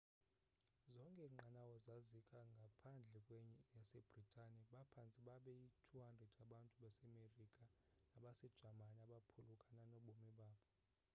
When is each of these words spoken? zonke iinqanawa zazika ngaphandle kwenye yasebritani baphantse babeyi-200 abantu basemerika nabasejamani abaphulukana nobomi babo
zonke 0.93 1.21
iinqanawa 1.25 1.75
zazika 1.87 2.39
ngaphandle 2.59 3.19
kwenye 3.27 3.57
yasebritani 3.77 4.59
baphantse 4.71 5.17
babeyi-200 5.27 6.23
abantu 6.45 6.73
basemerika 6.83 7.63
nabasejamani 8.13 8.95
abaphulukana 9.05 9.81
nobomi 9.91 10.31
babo 10.39 10.65